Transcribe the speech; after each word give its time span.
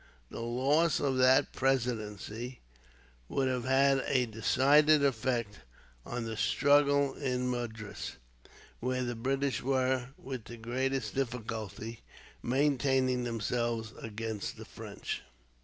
The 0.31 0.39
loss 0.41 0.99
of 0.99 1.19
that 1.19 1.53
presidency 1.53 2.59
would 3.29 3.47
have 3.47 3.65
had 3.65 4.03
a 4.07 4.25
decided 4.25 5.05
effect 5.05 5.59
on 6.07 6.25
the 6.25 6.35
struggle 6.35 7.13
in 7.13 7.47
Madras, 7.51 8.13
where 8.79 9.03
the 9.03 9.13
British 9.15 9.61
were, 9.61 10.09
with 10.17 10.45
the 10.45 10.57
greatest 10.57 11.13
difficulty, 11.13 11.99
maintaining 12.41 13.25
themselves 13.25 13.93
against 14.01 14.57
the 14.57 14.65
French. 14.65 15.21